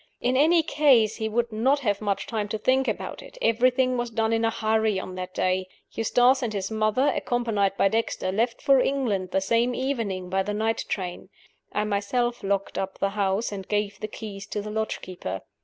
In 0.19 0.35
any 0.35 0.63
case, 0.63 1.17
he 1.17 1.29
would 1.29 1.51
not 1.51 1.81
have 1.81 2.01
much 2.01 2.25
time 2.25 2.47
to 2.47 2.57
think 2.57 2.87
about 2.87 3.21
it. 3.21 3.37
Everything 3.39 3.97
was 3.97 4.09
done 4.09 4.33
in 4.33 4.43
a 4.43 4.49
hurry 4.49 4.99
on 4.99 5.13
that 5.13 5.31
day. 5.35 5.67
Eustace 5.91 6.41
and 6.41 6.51
his 6.53 6.71
mother, 6.71 7.13
accompanied 7.15 7.73
by 7.77 7.87
Dexter, 7.87 8.31
left 8.31 8.63
for 8.63 8.79
England 8.79 9.29
the 9.29 9.39
same 9.41 9.75
evening 9.75 10.27
by 10.27 10.41
the 10.41 10.55
night 10.55 10.85
train. 10.89 11.29
I 11.71 11.83
myself 11.83 12.41
locked 12.41 12.79
up 12.79 12.97
the 12.97 13.09
house, 13.09 13.51
and 13.51 13.67
gave 13.67 13.99
the 13.99 14.07
keys 14.07 14.47
to 14.47 14.61
the 14.63 14.71
lodge 14.71 15.01
keeper. 15.01 15.41